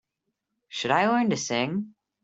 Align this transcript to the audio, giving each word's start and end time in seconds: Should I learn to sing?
Should 0.67 0.89
I 0.89 1.07
learn 1.09 1.29
to 1.29 1.37
sing? 1.37 1.93